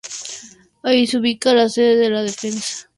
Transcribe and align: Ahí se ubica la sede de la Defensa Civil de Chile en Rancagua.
Ahí 0.81 1.05
se 1.05 1.19
ubica 1.19 1.53
la 1.53 1.69
sede 1.69 1.95
de 1.97 2.09
la 2.09 2.23
Defensa 2.23 2.39
Civil 2.39 2.55
de 2.55 2.55
Chile 2.61 2.67
en 2.71 2.73
Rancagua. 2.73 2.89